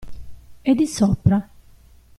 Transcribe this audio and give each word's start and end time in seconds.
È 0.63 0.73
di 0.73 0.87
sopra? 0.87 1.47